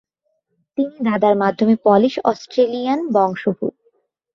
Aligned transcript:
তিনি 0.77 0.95
দাদার 1.07 1.35
মাধ্যমে 1.35 1.75
পোলিশ-অস্ট্রেলিয়ান 1.85 2.99
বংশোদ্ভূত। 3.13 3.73